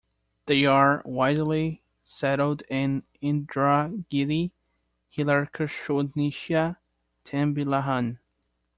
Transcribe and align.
They 0.47 0.65
are 0.65 1.03
widely 1.05 1.83
settled 2.03 2.63
in 2.71 3.03
Indragiri 3.21 4.49
Hilirkhususnya 5.15 6.77
Tembilahan. 7.23 8.17